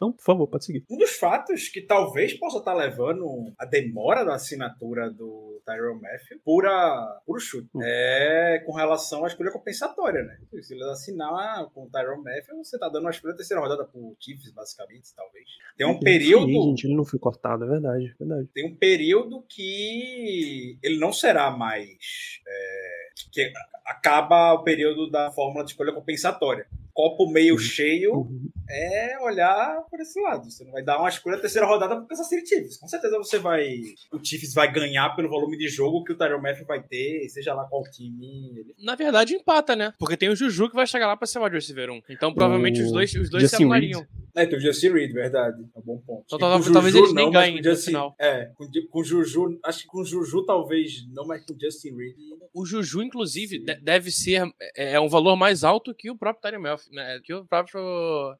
não, 0.00 0.12
por 0.12 0.22
favor, 0.22 0.46
pode 0.46 0.64
seguir. 0.64 0.84
Um 0.90 0.96
dos 0.96 1.10
fatos 1.10 1.68
que 1.68 1.80
talvez 1.80 2.34
possa 2.34 2.58
estar 2.58 2.74
levando 2.74 3.52
a 3.58 3.64
demora 3.64 4.24
da 4.24 4.34
assinatura 4.34 5.10
do 5.10 5.60
Tyrone 5.64 6.00
Matthew 6.00 6.40
pura, 6.44 7.22
puro 7.26 7.40
chute 7.40 7.68
hum. 7.74 7.80
é 7.82 8.62
com 8.66 8.72
relação 8.72 9.24
à 9.24 9.28
escolha 9.28 9.52
compensatória, 9.52 10.22
né? 10.22 10.38
Se 10.62 10.74
eles 10.74 10.86
assinar 11.00 11.66
com 11.70 11.84
o 11.84 11.90
Tyrone 11.90 12.22
Matthew, 12.22 12.56
você 12.62 12.78
tá 12.78 12.88
dando 12.88 13.04
uma 13.04 13.10
escolha 13.10 13.34
terceira 13.34 13.62
rodada 13.62 13.84
pro 13.84 14.16
Chiefs, 14.20 14.52
basicamente, 14.52 15.14
talvez. 15.14 15.46
Tem 15.76 15.86
um 15.86 15.98
período. 15.98 16.46
Sim, 16.46 16.62
gente, 16.70 16.86
ele 16.86 16.96
não 16.96 17.04
foi 17.04 17.18
cortado, 17.18 17.64
é 17.64 17.68
verdade, 17.68 18.06
é 18.06 18.24
verdade. 18.24 18.48
Tem 18.54 18.66
um 18.66 18.76
período 18.76 19.44
que 19.48 20.78
ele 20.82 20.98
não 20.98 21.12
será 21.12 21.50
mais. 21.50 22.40
É, 22.46 23.00
que 23.32 23.52
acaba 23.84 24.54
o 24.54 24.62
período 24.62 25.10
da 25.10 25.30
fórmula 25.32 25.64
de 25.64 25.70
escolha 25.70 25.92
compensatória 25.92 26.66
copo 26.92 27.30
meio 27.30 27.54
uhum. 27.54 27.60
cheio 27.60 28.14
uhum. 28.14 28.50
É 28.70 29.18
olhar 29.20 29.82
por 29.90 30.00
esse 30.00 30.20
lado. 30.20 30.50
Você 30.50 30.64
não 30.64 30.72
vai 30.72 30.82
dar 30.82 30.98
uma 30.98 31.08
escolha 31.08 31.38
terceira 31.38 31.66
rodada 31.66 31.96
pro 31.96 32.06
Kansas 32.06 32.28
City 32.28 32.48
Chiefs. 32.48 32.78
Com 32.78 32.88
certeza 32.88 33.18
você 33.18 33.38
vai. 33.38 33.80
O 34.12 34.24
Chiefs 34.24 34.54
vai 34.54 34.70
ganhar 34.72 35.10
pelo 35.16 35.28
volume 35.28 35.56
de 35.56 35.68
jogo 35.68 36.04
que 36.04 36.12
o 36.12 36.16
Tyrell 36.16 36.40
Matthew 36.40 36.66
vai 36.66 36.82
ter, 36.82 37.28
seja 37.28 37.54
lá 37.54 37.64
qual 37.64 37.82
time. 37.84 38.58
Ele... 38.58 38.74
Na 38.78 38.94
verdade, 38.94 39.34
empata, 39.34 39.74
né? 39.74 39.92
Porque 39.98 40.16
tem 40.16 40.28
o 40.28 40.36
Juju 40.36 40.68
que 40.68 40.76
vai 40.76 40.86
chegar 40.86 41.06
lá 41.06 41.16
pra 41.16 41.26
ser 41.26 41.38
o 41.38 41.44
wide 41.44 41.56
receiver 41.56 41.90
1. 41.90 42.02
Então 42.08 42.32
provavelmente 42.32 42.80
o... 42.80 42.84
os 42.84 42.92
dois, 42.92 43.14
os 43.14 43.30
dois 43.30 43.50
se 43.50 43.56
anulariam. 43.56 44.06
É, 44.34 44.46
tem 44.46 44.58
o 44.58 44.60
Justin 44.60 44.92
Reed, 44.92 45.12
verdade. 45.12 45.62
É 45.74 45.78
um 45.78 45.82
bom 45.82 45.98
ponto. 45.98 46.24
Então, 46.26 46.38
talvez, 46.38 46.72
talvez 46.72 46.94
eles 46.94 47.12
nem 47.12 47.30
ganhem 47.30 47.60
no 47.60 47.76
final. 47.76 48.14
É, 48.18 48.46
com, 48.54 48.66
com 48.88 49.04
Juju, 49.04 49.58
acho 49.64 49.82
que 49.82 49.86
com 49.86 50.04
Juju 50.04 50.44
talvez 50.44 51.04
não, 51.12 51.26
mas 51.26 51.44
com 51.44 51.58
Justin 51.58 51.96
Reed. 51.96 52.14
O 52.54 52.64
Juju, 52.64 53.02
inclusive, 53.02 53.58
deve 53.82 54.10
ser 54.10 54.42
é, 54.76 54.94
é, 54.94 55.00
um 55.00 55.08
valor 55.08 55.36
mais 55.36 55.64
alto 55.64 55.94
que 55.94 56.10
o 56.10 56.16
próprio 56.16 56.42
Tyrion 56.42 56.62
Melf, 56.62 56.86
né? 56.92 57.20
Que 57.24 57.34
o 57.34 57.44
próprio 57.44 57.80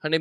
Honey 0.04 0.19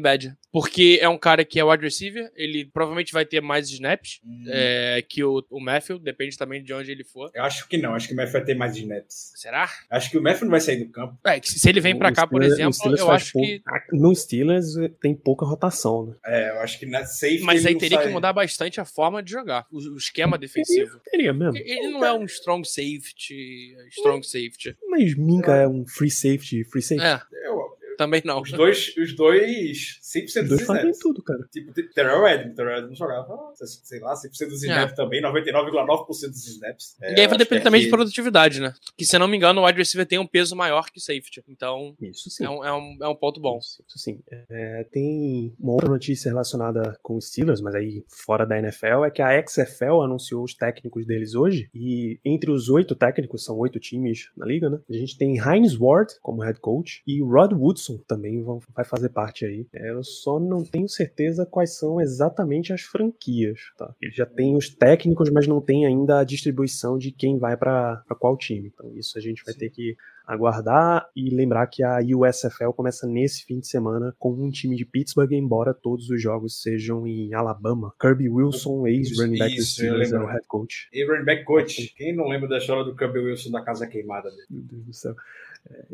Porque 0.51 0.97
é 1.01 1.07
um 1.07 1.17
cara 1.17 1.45
que 1.45 1.59
é 1.59 1.63
wide 1.63 1.83
receiver, 1.83 2.31
ele 2.35 2.65
provavelmente 2.65 3.13
vai 3.13 3.23
ter 3.25 3.41
mais 3.41 3.69
snaps 3.69 4.19
hum. 4.25 4.45
é, 4.47 5.03
que 5.07 5.23
o, 5.23 5.45
o 5.49 5.59
Matthew, 5.59 5.99
depende 5.99 6.37
também 6.37 6.63
de 6.63 6.73
onde 6.73 6.91
ele 6.91 7.03
for. 7.03 7.29
Eu 7.35 7.43
acho 7.43 7.67
que 7.67 7.77
não, 7.77 7.93
acho 7.93 8.07
que 8.07 8.13
o 8.13 8.17
Matthew 8.17 8.33
vai 8.33 8.43
ter 8.43 8.55
mais 8.55 8.75
snaps. 8.75 9.31
Será? 9.35 9.69
Acho 9.89 10.09
que 10.09 10.17
o 10.17 10.21
Matthew 10.21 10.45
não 10.45 10.51
vai 10.51 10.61
sair 10.61 10.83
do 10.83 10.91
campo. 10.91 11.19
É, 11.25 11.39
se 11.43 11.69
ele 11.69 11.79
vem 11.79 11.97
pra 11.97 12.11
cá, 12.11 12.25
por 12.25 12.41
exemplo, 12.41 12.95
eu 12.97 13.11
acho 13.11 13.33
pouco, 13.33 13.47
que. 13.47 13.61
No 13.91 14.15
Steelers 14.15 14.65
tem 15.01 15.13
pouca 15.13 15.45
rotação, 15.45 16.07
né? 16.07 16.15
É, 16.25 16.49
eu 16.49 16.59
acho 16.61 16.79
que 16.79 16.85
na 16.85 17.05
safe. 17.05 17.41
Mas 17.41 17.65
aí 17.65 17.77
teria 17.77 17.97
sai. 17.97 18.07
que 18.07 18.13
mudar 18.13 18.33
bastante 18.33 18.81
a 18.81 18.85
forma 18.85 19.21
de 19.21 19.31
jogar, 19.31 19.67
o, 19.71 19.77
o 19.77 19.97
esquema 19.97 20.37
defensivo. 20.37 20.99
Teria, 21.11 21.31
teria 21.31 21.33
mesmo. 21.33 21.57
Ele 21.57 21.89
não 21.89 22.03
é 22.03 22.13
um 22.13 22.25
strong 22.25 22.67
safety, 22.67 23.75
strong 23.91 24.25
safety. 24.25 24.75
Mas 24.89 25.15
Minka 25.15 25.55
é 25.55 25.67
um 25.67 25.85
free 25.85 26.09
safety, 26.09 26.63
free 26.63 26.81
safety. 26.81 27.05
É. 27.05 27.21
Eu, 27.45 27.68
também 27.99 28.21
não. 28.23 28.41
Os 28.41 28.51
dois, 28.53 28.95
os 28.95 29.13
dois 29.13 29.99
100% 30.01 30.43
os 30.43 30.49
dois 30.49 30.61
fazem 30.65 30.91
tudo, 31.01 31.21
cara. 31.21 31.45
Tipo, 31.51 31.73
Terrell 31.93 32.25
Edmonds. 32.25 32.55
Terrell 32.55 32.77
Edmonds 32.77 32.97
jogava, 32.97 33.37
sei 33.55 33.99
lá, 33.99 34.13
100% 34.13 34.47
dos 34.47 34.63
é. 34.63 34.67
snaps 34.67 34.93
é. 34.93 34.95
também, 34.95 35.21
99,9% 35.21 36.07
dos 36.07 36.47
snaps. 36.47 36.95
É, 37.01 37.17
e 37.17 37.21
aí 37.21 37.27
vai 37.27 37.37
depender 37.37 37.61
também 37.61 37.81
de 37.81 37.89
produtividade, 37.89 38.61
né? 38.61 38.73
Que 38.97 39.03
se 39.03 39.17
eu 39.17 39.19
não 39.19 39.27
me 39.27 39.35
engano, 39.35 39.59
o 39.59 39.65
wide 39.65 39.77
receiver 39.77 40.07
tem 40.07 40.17
um 40.17 40.25
peso 40.25 40.55
maior 40.55 40.89
que 40.89 41.01
safety. 41.01 41.43
Então, 41.49 41.93
isso 41.99 42.29
sim. 42.29 42.45
É 42.45 42.49
um, 42.49 42.63
é 42.63 42.73
um, 42.73 42.97
é 43.01 43.07
um 43.09 43.15
ponto 43.15 43.41
bom. 43.41 43.57
Isso, 43.57 43.83
isso 43.85 43.99
sim. 43.99 44.21
É, 44.49 44.85
tem 44.89 45.53
uma 45.59 45.73
outra 45.73 45.89
notícia 45.89 46.29
relacionada 46.29 46.97
com 47.03 47.17
os 47.17 47.27
Steelers, 47.27 47.59
mas 47.59 47.75
aí 47.75 48.05
fora 48.07 48.45
da 48.45 48.57
NFL, 48.57 49.03
é 49.05 49.11
que 49.11 49.21
a 49.21 49.45
XFL 49.45 50.03
anunciou 50.03 50.45
os 50.45 50.53
técnicos 50.53 51.05
deles 51.05 51.35
hoje. 51.35 51.69
E 51.75 52.17
entre 52.23 52.49
os 52.49 52.69
oito 52.69 52.95
técnicos, 52.95 53.43
são 53.43 53.57
oito 53.57 53.77
times 53.77 54.29
na 54.37 54.45
liga, 54.45 54.69
né? 54.69 54.79
A 54.89 54.93
gente 54.93 55.17
tem 55.17 55.37
Heinz 55.37 55.77
Ward 55.77 56.13
como 56.21 56.41
head 56.41 56.61
coach 56.61 57.03
e 57.05 57.21
Rod 57.21 57.51
Woodson 57.51 57.88
também 57.98 58.43
vão, 58.43 58.60
vai 58.75 58.86
fazer 58.86 59.10
parte 59.10 59.46
aí. 59.46 59.67
É, 59.74 59.91
eu 59.91 60.03
só 60.03 60.39
não 60.39 60.63
tenho 60.63 60.88
certeza 60.88 61.46
quais 61.46 61.77
são 61.77 62.00
exatamente 62.00 62.72
as 62.74 62.81
franquias, 62.81 63.60
tá? 63.77 63.93
Ele 64.01 64.12
já 64.12 64.25
tem 64.25 64.55
os 64.55 64.69
técnicos, 64.69 65.29
mas 65.29 65.48
não 65.48 65.62
tem 65.62 65.86
ainda 65.86 66.19
a 66.19 66.24
distribuição 66.24 66.98
de 66.98 67.12
quem 67.12 67.38
vai 67.38 67.58
para 67.58 68.03
qual 68.19 68.38
time. 68.38 68.72
Então 68.74 68.96
isso 68.96 69.17
a 69.17 69.22
gente 69.22 69.43
vai 69.43 69.53
Sim. 69.53 69.60
ter 69.60 69.69
que 69.69 69.96
aguardar 70.29 71.10
e 71.15 71.31
lembrar 71.31 71.65
que 71.65 71.81
a 71.81 71.98
USFL 71.98 72.69
começa 72.75 73.08
nesse 73.08 73.43
fim 73.46 73.60
de 73.60 73.67
semana 73.67 74.15
com 74.19 74.31
um 74.31 74.51
time 74.51 74.75
de 74.75 74.86
Pittsburgh, 74.86 75.31
embora 75.31 75.74
todos 75.74 76.08
os 76.12 76.22
jogos 76.22 76.62
sejam 76.62 77.08
em 77.08 77.34
Alabama. 77.34 77.91
Kirby 78.00 78.29
Wilson, 78.29 78.86
ex-running 78.86 79.39
back 79.39 79.55
dos 79.55 79.74
Steelers, 79.74 80.12
é 80.12 80.19
o 80.19 80.27
head 80.27 80.46
coach. 80.48 80.88
E 80.93 81.03
running 81.03 81.25
back 81.25 81.43
coach. 81.46 81.96
Quem 81.98 82.15
não 82.15 82.27
lembra 82.27 82.48
da 82.48 82.60
história 82.60 82.84
do 82.84 82.96
Kirby 82.96 83.19
Wilson 83.19 83.50
da 83.50 83.63
casa 83.63 83.88
queimada 83.88 84.29
dele? 84.29 84.46
Meu 84.51 84.62
Deus 84.62 84.86
do 84.86 84.93
céu. 84.93 85.15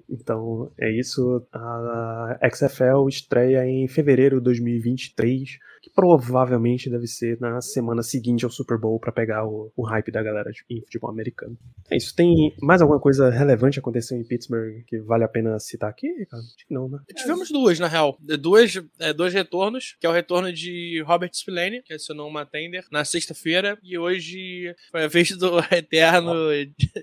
Então 0.09 0.71
é 0.77 0.89
isso. 0.91 1.45
A 1.51 2.39
XFL 2.51 3.07
estreia 3.07 3.65
em 3.65 3.87
fevereiro 3.87 4.37
de 4.37 4.43
2023, 4.43 5.59
que 5.85 5.91
provavelmente 5.91 6.89
deve 6.89 7.05
ser 7.05 7.39
na 7.39 7.61
semana 7.61 8.01
seguinte 8.01 8.43
ao 8.43 8.49
Super 8.49 8.75
Bowl 8.75 8.99
para 8.99 9.11
pegar 9.11 9.45
o, 9.45 9.71
o, 9.75 9.83
hype 9.83 10.11
da 10.11 10.23
galera 10.23 10.49
em 10.67 10.81
futebol 10.81 11.11
americano. 11.11 11.55
É 11.91 11.95
isso. 11.95 12.15
Tem 12.15 12.55
mais 12.59 12.81
alguma 12.81 12.99
coisa 12.99 13.29
relevante 13.29 13.77
acontecendo 13.77 14.21
em 14.21 14.27
Pittsburgh 14.27 14.83
que 14.87 14.97
vale 14.97 15.23
a 15.23 15.27
pena 15.27 15.59
citar 15.59 15.87
aqui? 15.87 16.07
Acho 16.33 16.67
que 16.67 16.73
não, 16.73 16.89
né? 16.89 16.97
Tivemos 17.15 17.51
duas, 17.51 17.77
na 17.77 17.87
real. 17.87 18.17
Duas, 18.19 18.81
é, 18.99 19.13
dois 19.13 19.31
retornos, 19.31 19.95
que 19.99 20.07
é 20.07 20.09
o 20.09 20.13
retorno 20.13 20.51
de 20.51 21.03
Robert 21.05 21.29
Spillane, 21.31 21.83
que 21.83 21.93
acionou 21.93 22.27
uma 22.27 22.47
tender 22.47 22.83
na 22.91 23.05
sexta-feira, 23.05 23.77
e 23.83 23.95
hoje 23.95 24.75
foi 24.89 25.03
a 25.03 25.07
vez 25.07 25.37
do 25.37 25.59
eterno 25.71 26.33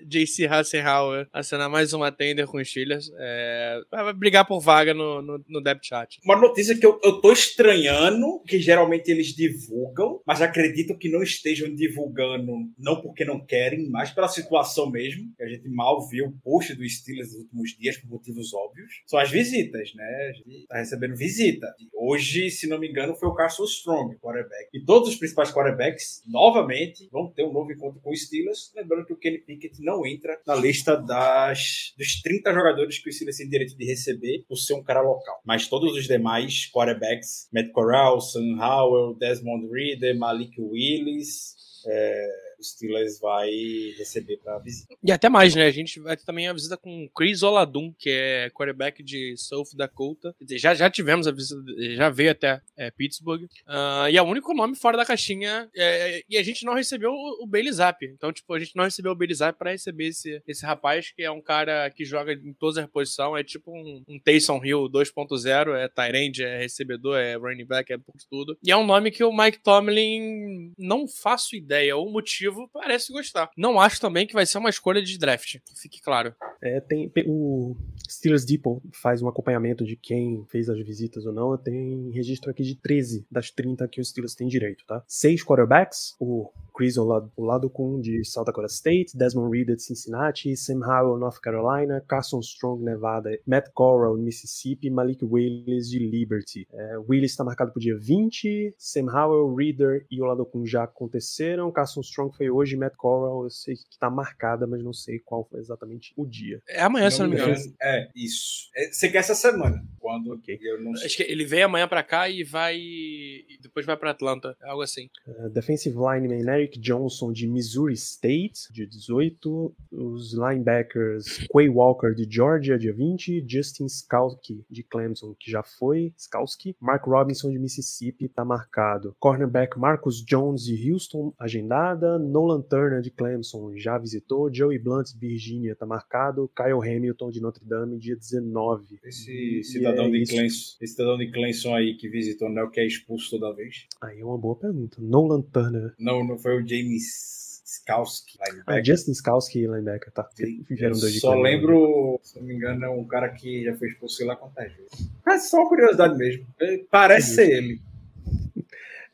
JC 0.05 0.47
Hassenhauer 0.47 1.29
acionar 1.33 1.71
mais 1.71 1.93
uma 1.93 2.11
tender 2.11 2.49
com 2.49 2.59
os 2.59 2.69
Steelers. 2.69 3.13
É, 3.17 3.81
vai 3.93 4.13
brigar 4.13 4.45
por 4.45 4.59
vaga 4.59 4.93
no, 4.93 5.23
no, 5.23 5.45
no 5.49 5.63
depth 5.63 5.85
chat. 5.85 6.19
Uma 6.25 6.37
notícia 6.37 6.77
que 6.77 6.85
eu, 6.85 6.99
eu 7.05 7.21
tô 7.21 7.31
estranhando, 7.31 8.43
que 8.45 8.59
geralmente 8.73 9.11
eles 9.11 9.29
divulgam, 9.29 10.21
mas 10.27 10.43
acredito 10.43 10.97
que 10.97 11.09
não 11.09 11.23
estejam 11.23 11.75
divulgando, 11.75 12.53
não 12.79 13.01
porque 13.01 13.25
não 13.25 13.45
querem, 13.45 13.89
mas 13.89 14.11
pela 14.11 14.29
situação 14.29 14.91
mesmo, 14.91 15.33
a 15.41 15.47
gente 15.47 15.69
mal 15.69 16.07
viu 16.09 16.27
o 16.27 16.41
post 16.43 16.75
do 16.75 16.89
Steelers 16.89 17.33
nos 17.33 17.43
últimos 17.43 17.71
dias, 17.79 17.97
por 17.97 18.11
motivos 18.11 18.53
óbvios, 18.53 19.03
são 19.07 19.19
as 19.19 19.31
visitas, 19.31 19.95
né? 19.95 20.31
A 20.31 20.33
gente 20.33 20.67
tá 20.67 20.79
recebendo 20.79 21.17
visita. 21.17 21.67
Hoje, 21.95 22.51
se 22.51 22.67
não 22.67 22.79
me 22.79 22.89
engano, 22.89 23.15
foi 23.15 23.29
o 23.29 23.35
Carson 23.35 23.65
Strong, 23.65 24.17
quarterback. 24.17 24.69
E 24.75 24.85
todos 24.85 25.09
os 25.09 25.17
principais 25.17 25.51
quarterbacks, 25.51 26.23
novamente, 26.27 27.09
vão 27.11 27.31
ter 27.31 27.45
um 27.45 27.53
novo 27.53 27.73
encontro 27.73 28.01
com 28.01 28.11
o 28.11 28.17
Steelers, 28.17 28.73
lembrando 28.75 29.07
que 29.07 29.13
o 29.13 29.17
Kenny 29.17 29.39
Pickett 29.39 29.83
não 29.83 30.07
entra 30.07 30.39
na 30.47 30.55
lista 30.55 30.97
das, 30.97 31.95
dos 31.97 32.21
30 32.21 32.43
30 32.43 32.53
jogadores 32.53 32.99
que 32.99 33.09
o 33.09 33.13
Steelers 33.13 33.37
tem 33.37 33.49
direito 33.49 33.77
de 33.77 33.85
receber 33.85 34.45
por 34.49 34.57
ser 34.57 34.75
um 34.75 34.83
cara 34.83 35.01
local. 35.01 35.41
Mas 35.45 35.69
todos 35.69 35.97
os 35.97 36.07
demais 36.07 36.71
quarterbacks, 36.73 37.49
Matt 37.53 37.71
Corral, 37.71 38.21
Sam 38.21 38.57
Howell, 38.63 39.15
Desmond 39.19 39.69
Reader, 39.71 40.15
Malik 40.15 40.55
Willis, 40.57 41.57
é, 41.85 42.29
o 42.63 42.65
Steelers 42.65 43.19
vai 43.21 43.51
receber 43.99 44.39
para 44.39 44.59
visita. 44.59 44.95
E 45.03 45.11
até 45.11 45.29
mais, 45.29 45.55
né? 45.55 45.67
A 45.67 45.71
gente 45.71 46.01
vai 46.01 46.17
ter 46.17 46.25
também 46.25 46.49
a 46.49 46.53
visita 46.53 46.77
com 46.77 47.09
Chris 47.15 47.43
Oladum, 47.43 47.93
que 47.99 48.09
é 48.09 48.51
quarterback 48.51 49.03
de 49.03 49.37
South 49.37 49.75
Dakota. 49.75 50.35
Já, 50.51 50.75
já 50.75 50.89
tivemos 50.89 51.27
a 51.27 51.33
visita, 51.33 51.61
já 51.95 52.09
veio 52.09 52.31
até 52.31 52.61
é, 52.77 52.91
Pittsburgh. 52.91 53.43
Uh, 53.43 54.09
e 54.11 54.17
é 54.17 54.23
o 54.23 54.27
único 54.27 54.55
nome 54.55 54.77
fora 54.77 54.97
da 54.97 55.05
caixinha. 55.05 55.69
É, 55.75 56.23
e 56.29 56.37
a 56.37 56.43
gente 56.43 56.65
não 56.65 56.75
recebeu 56.75 57.11
o, 57.11 57.45
o 57.45 57.47
Bailey 57.47 57.73
Zapp. 57.73 58.07
Então, 58.07 58.33
tipo, 58.33 58.53
a 58.55 58.59
gente 58.59 58.77
não 58.77 58.85
recebeu 58.85 59.13
o 59.13 59.17
Bailey 59.17 59.35
Zapp 59.35 59.59
pra 59.59 59.73
receber 59.73 60.07
esse, 60.07 60.43
esse 60.47 60.65
rapaz, 60.65 61.13
que 61.13 61.23
é 61.23 61.31
um 61.31 61.41
cara 61.41 61.91
que 61.91 62.05
joga 62.05 62.33
em 62.33 62.53
todas 62.53 62.79
as 62.79 62.89
posições. 62.89 63.41
É 63.41 63.45
tipo 63.45 63.73
um, 63.73 64.03
um 64.09 64.19
Taysom 64.19 64.65
Hill 64.65 64.89
2.0. 64.89 65.75
É 65.77 65.89
Tyrande, 65.89 66.45
é 66.45 66.59
recebedor, 66.59 67.19
é 67.19 67.35
running 67.35 67.65
back, 67.65 67.93
é 67.93 67.99
tudo. 68.31 68.57
E 68.63 68.71
é 68.71 68.77
um 68.77 68.87
nome 68.87 69.11
que 69.11 69.25
o 69.25 69.33
Mike 69.33 69.59
Tomlin 69.59 70.73
não 70.79 71.07
faço 71.09 71.57
ideia. 71.57 71.97
O 71.97 72.11
motivo 72.11 72.52
parece 72.73 73.13
gostar. 73.13 73.51
Não 73.57 73.81
acho 73.81 74.01
também 74.01 74.27
que 74.27 74.35
vai 74.35 74.47
ser 74.47 74.59
uma 74.59 74.71
escolha 74.71 75.03
de 75.03 75.19
draft, 75.19 75.59
fique 75.81 76.01
claro. 76.01 76.35
É, 76.63 76.81
tem, 76.81 77.11
o 77.27 77.77
Steelers 78.09 78.45
Depot 78.45 78.81
faz 79.03 79.21
um 79.23 79.29
acompanhamento 79.29 79.85
de 79.85 79.97
quem 79.97 80.45
fez 80.51 80.69
as 80.69 80.79
visitas 80.79 81.27
ou 81.27 81.33
não. 81.33 81.57
Tem 81.59 82.11
registro 82.11 82.51
aqui 82.51 82.63
de 82.63 82.77
13 82.77 83.27
das 83.31 83.51
30 83.51 83.89
que 83.89 84.01
os 84.01 84.11
Steelers 84.11 84.35
têm 84.35 84.47
direito, 84.47 84.85
tá? 84.87 85.03
Seis 85.07 85.45
quarterbacks, 85.45 86.15
o 86.21 86.51
Chris 86.75 86.97
o 86.97 87.05
lado, 87.05 87.33
o 87.37 87.45
lado 87.45 87.71
com 87.71 88.01
de 88.01 88.25
South 88.25 88.45
Dakota 88.45 88.67
State, 88.67 89.17
Desmond 89.17 89.57
Reader 89.57 89.77
de 89.77 89.83
Cincinnati, 89.83 90.57
Sam 90.57 90.81
Howell, 90.81 91.19
North 91.19 91.41
Carolina, 91.41 92.03
Carson 92.07 92.41
Strong, 92.41 92.83
Nevada, 92.83 93.31
Matt 93.47 93.69
Corral, 93.75 94.17
Mississippi, 94.17 94.91
Malik 94.91 95.25
Willis 95.25 95.91
de 95.91 95.99
Liberty. 95.99 96.67
É, 96.73 96.99
Willis 97.09 97.33
está 97.33 97.45
marcado 97.45 97.73
para 97.73 97.79
o 97.79 97.83
dia 97.83 97.97
20, 97.97 98.75
Sam 98.79 99.07
Howell, 99.13 99.55
Reader 99.55 100.07
e 100.11 100.21
o 100.21 100.25
lado 100.25 100.45
com 100.45 100.65
já 100.65 100.85
aconteceram, 100.85 101.71
Carson 101.71 102.01
Strong 102.01 102.37
foi 102.37 102.51
hoje, 102.51 102.77
Matt 102.77 102.95
Corral 102.97 103.45
eu 103.45 103.51
sei 103.51 103.75
que 103.75 103.93
está 103.93 104.11
marcada, 104.11 104.67
mas 104.67 104.83
não 104.83 104.93
sei 104.93 105.19
qual 105.19 105.45
foi 105.45 105.61
exatamente 105.61 106.13
o 106.17 106.27
dia. 106.27 106.61
É 106.69 106.83
amanhã, 106.83 107.11
se 107.11 107.21
não 107.21 107.29
me 107.29 107.37
engano. 107.37 107.55
É, 107.81 108.09
isso. 108.15 108.71
É, 108.75 108.91
você 108.91 109.09
quer 109.09 109.19
essa 109.19 109.35
semana? 109.35 109.83
Quando 109.99 110.33
okay. 110.33 110.59
eu 110.61 110.81
não 110.81 110.95
sei. 110.97 111.07
Acho 111.07 111.17
que 111.17 111.23
ele 111.23 111.45
vem 111.45 111.63
amanhã 111.63 111.87
para 111.87 112.03
cá 112.03 112.29
e 112.29 112.43
vai. 112.43 112.77
E 112.77 113.59
depois 113.61 113.87
vai 113.87 113.97
para 113.97 114.11
Atlanta, 114.11 114.57
algo 114.63 114.83
assim. 114.83 115.09
Uh, 115.27 115.49
defensive 115.51 115.97
lineman 115.97 116.43
Eric 116.63 116.79
Johnson 116.79 117.33
de 117.33 117.49
Missouri 117.49 117.95
State, 117.95 118.73
dia 118.73 118.87
18. 118.87 119.75
Os 119.91 120.33
linebackers 120.33 121.47
Quay 121.49 121.69
Walker 121.69 122.15
de 122.15 122.27
Georgia, 122.31 122.79
dia 122.79 122.93
20. 122.93 123.45
Justin 123.49 123.87
Skalski 123.87 124.65
de 124.71 124.85
Clemson, 124.85 125.35
que 125.39 125.51
já 125.51 125.63
foi. 125.63 126.13
Skalski. 126.17 126.77
Mark 126.81 127.05
Robinson 127.05 127.51
de 127.51 127.59
Mississippi, 127.59 128.29
tá 128.29 128.45
marcado. 128.45 129.17
Cornerback 129.19 129.79
Marcus 129.79 130.25
Jones 130.25 130.63
de 130.63 130.91
Houston, 130.91 131.35
agendada. 131.39 132.19
Nolan 132.19 132.63
Turner 132.63 133.01
de 133.01 133.11
Clemson, 133.11 133.77
já 133.77 133.99
visitou. 133.99 134.53
Joey 134.53 134.79
Blunt 134.79 135.13
de 135.13 135.19
Virginia, 135.19 135.75
tá 135.75 135.85
marcado. 135.85 136.49
Kyle 136.57 136.75
Hamilton 136.75 137.31
de 137.31 137.41
Notre 137.41 137.65
Dame, 137.65 137.99
dia 137.99 138.15
19. 138.15 139.01
Esse 139.03 139.65
cidadão, 139.65 140.07
é 140.07 140.11
de, 140.11 140.25
Clemson, 140.27 140.77
esse 140.81 140.93
cidadão 140.93 141.19
de 141.19 141.31
Clemson 141.31 141.75
aí 141.75 141.97
que 141.97 142.09
visitou, 142.09 142.49
não 142.49 142.63
é 142.63 142.65
o 142.65 142.71
que 142.71 142.81
é 142.81 142.87
expulso 142.87 143.31
toda 143.31 143.53
vez? 143.53 143.87
Aí 144.01 144.21
é 144.21 144.25
uma 144.25 144.39
boa 144.39 144.55
pergunta. 144.55 144.99
Nolan 145.01 145.43
Turner. 145.43 145.95
Não, 145.99 146.25
não 146.25 146.39
foi 146.39 146.52
o 146.53 146.67
James 146.67 147.33
Skowski, 147.65 148.39
Ah, 148.67 148.83
Justin 148.83 149.13
Skowski, 149.13 149.67
linebacker, 149.67 150.13
tá. 150.13 150.29
Dois 150.37 151.13
de 151.13 151.21
Só 151.21 151.35
lembro, 151.35 152.21
se 152.23 152.39
não 152.39 152.47
me 152.47 152.55
engano, 152.55 152.85
é 152.85 152.89
um 152.91 153.05
cara 153.05 153.29
que 153.31 153.65
já 153.65 153.75
foi 153.75 153.89
expulso 153.89 154.25
lá 154.25 154.37
quantas 154.37 154.73
vezes. 154.73 155.11
Mas 155.25 155.49
só 155.49 155.59
uma 155.61 155.69
curiosidade 155.69 156.17
mesmo. 156.17 156.47
Parece 156.91 157.33
é 157.33 157.35
ser 157.47 157.57
ele. 157.57 157.81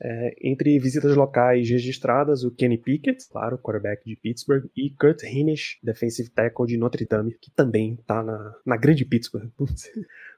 É, 0.01 0.33
entre 0.41 0.79
visitas 0.79 1.17
locais 1.17 1.69
registradas, 1.69 2.45
o 2.45 2.53
Kenny 2.53 2.79
Pickett, 2.79 3.29
claro, 3.29 3.59
quarterback 3.59 4.05
de 4.05 4.15
Pittsburgh, 4.15 4.67
e 4.77 4.91
Kurt 4.91 5.25
Hinish, 5.25 5.79
defensive 5.83 6.31
tackle 6.31 6.67
de 6.67 6.77
Notre 6.77 7.05
Dame, 7.05 7.37
que 7.41 7.51
também 7.51 7.95
está 7.95 8.23
na, 8.23 8.55
na 8.65 8.77
grande 8.77 9.05
Pittsburgh, 9.05 9.51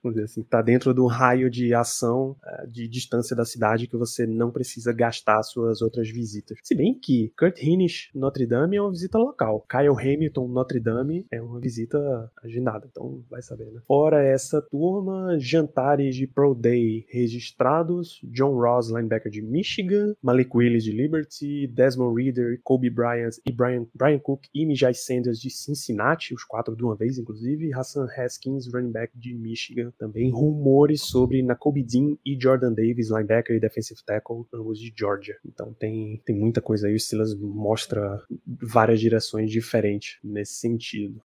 vamos 0.02 0.16
dizer 0.16 0.24
assim, 0.24 0.40
está 0.40 0.62
dentro 0.62 0.92
do 0.94 1.06
raio 1.06 1.50
de 1.50 1.74
ação 1.74 2.36
uh, 2.44 2.66
de 2.66 2.88
distância 2.88 3.34
da 3.36 3.44
cidade 3.44 3.86
que 3.86 3.96
você 3.96 4.26
não 4.26 4.50
precisa 4.50 4.92
gastar 4.92 5.42
suas 5.42 5.82
outras 5.82 6.08
visitas. 6.10 6.58
Se 6.62 6.74
bem 6.74 6.94
que 6.94 7.32
Kurt 7.38 7.62
Hinish, 7.62 8.10
Notre 8.14 8.46
Dame, 8.46 8.76
é 8.76 8.82
uma 8.82 8.90
visita 8.90 9.18
local. 9.18 9.66
Kyle 9.68 9.88
Hamilton, 9.90 10.48
Notre 10.48 10.80
Dame, 10.80 11.26
é 11.30 11.40
uma 11.40 11.60
visita 11.60 12.30
agendada, 12.42 12.88
então 12.90 13.22
vai 13.30 13.42
saber, 13.42 13.66
né? 13.66 13.80
Fora 13.86 14.22
essa 14.22 14.62
turma, 14.62 15.38
jantares 15.38 16.14
de 16.16 16.26
Pro 16.26 16.54
Day 16.54 17.06
registrados, 17.08 18.20
John 18.24 18.54
Ross, 18.54 18.90
linebacker 18.90 19.30
de 19.30 19.42
Michigan, 19.42 20.14
Malik 20.22 20.50
Willis 20.54 20.84
de 20.84 20.92
Liberty, 20.92 21.66
Desmond 21.66 22.14
Reader, 22.14 22.60
Kobe 22.62 22.90
Bryant 22.90 23.36
e 23.46 23.52
Brian, 23.52 23.86
Brian 23.94 24.18
Cook 24.18 24.46
e 24.54 24.64
Mijay 24.66 24.94
Sanders 24.94 25.40
de 25.40 25.50
Cincinnati, 25.50 26.34
os 26.34 26.44
quatro 26.44 26.74
de 26.74 26.84
uma 26.84 26.96
vez, 26.96 27.18
inclusive, 27.18 27.72
Hassan 27.72 28.06
Haskins, 28.16 28.66
running 28.72 28.92
back 28.92 29.16
de 29.16 29.34
Michigan, 29.34 29.89
também 29.98 30.30
rumores 30.30 31.02
sobre 31.02 31.42
Nakobe 31.42 31.82
Dean 31.82 32.16
e 32.24 32.38
Jordan 32.40 32.72
Davis, 32.72 33.10
linebacker 33.10 33.56
e 33.56 33.60
defensive 33.60 34.00
tackle, 34.04 34.44
ambos 34.52 34.78
de 34.78 34.92
Georgia. 34.96 35.36
Então 35.44 35.74
tem, 35.74 36.20
tem 36.24 36.36
muita 36.36 36.60
coisa 36.60 36.88
aí, 36.88 36.94
o 36.94 37.00
Steelers 37.00 37.34
mostra 37.34 38.22
várias 38.46 39.00
direções 39.00 39.50
diferentes 39.50 40.18
nesse 40.22 40.54
sentido. 40.54 41.20